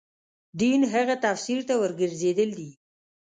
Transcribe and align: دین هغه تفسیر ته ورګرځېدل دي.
دین 0.59 0.81
هغه 0.93 1.15
تفسیر 1.25 1.59
ته 1.67 1.73
ورګرځېدل 1.81 2.49
دي. 2.59 2.69